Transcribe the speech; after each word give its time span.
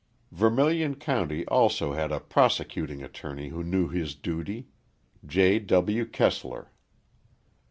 Vermilion 0.31 0.95
County 0.95 1.45
also 1.45 1.93
had 1.93 2.11
a 2.11 2.19
prosecuting 2.19 3.03
attorney 3.03 3.49
who 3.49 3.63
knew 3.63 3.87
his 3.87 4.15
duty 4.15 4.67
J. 5.27 5.59
W. 5.59 6.05
Keeslar. 6.05 6.69